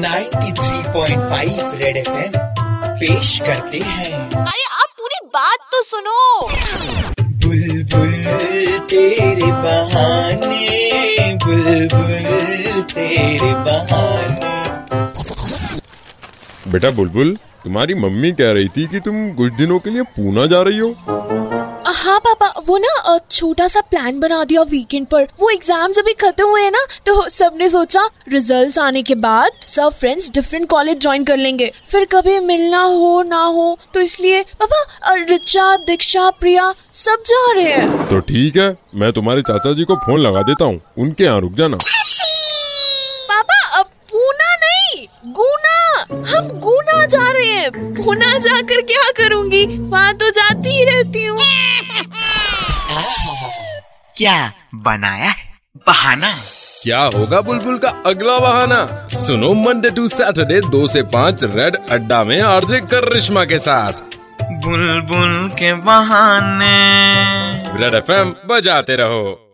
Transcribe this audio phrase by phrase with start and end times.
[0.00, 2.32] 93.5 red FM
[3.00, 6.20] पेश करते हैं। अरे आप पूरी बात तो सुनो।
[7.42, 8.14] बुलबुल
[8.90, 10.66] तेरे बहाने
[11.44, 14.52] बुलबुल तेरे बहाने।
[16.72, 20.62] बेटा बुलबुल तुम्हारी मम्मी कह रही थी कि तुम कुछ दिनों के लिए पूना जा
[20.62, 20.88] रही हो।
[21.94, 26.48] हाँ पापा वो ना छोटा सा प्लान बना दिया वीकेंड पर। वो एग्ज़ाम्स अभी खत्म
[26.50, 31.24] हुए हैं ना तो सबने सोचा रिजल्ट्स आने के बाद सब फ्रेंड्स डिफरेंट कॉलेज ज्वाइन
[31.24, 37.22] कर लेंगे। फिर कभी मिलना हो ना हो तो इसलिए पापा रिचा दीक्षा प्रिया सब
[37.26, 40.80] जा रहे हैं। तो ठीक है मैं तुम्हारे चाचा जी को फ़ोन लगा देता हूँ
[40.98, 41.76] उनके यहाँ रुक जाना।
[43.28, 45.70] पापा अब पूना नहीं गुना।
[46.28, 49.64] हम गुना जा रहे हैं। पूना जाकर क्या करूँगी?
[49.66, 50.51] वहाँ तो जाती
[54.22, 55.34] क्या बनाया है?
[55.76, 56.34] बहाना।
[56.82, 59.08] क्या होगा बुलबुल का अगला बहाना?
[59.12, 63.92] सुनो मंडे टू सैटरडे दो से पाँच रेड अड्डा में आरजे करिश्मा के साथ।
[64.42, 66.92] बुलबुल के बहाने।
[67.80, 69.51] रेड एफएम बजाते रहो।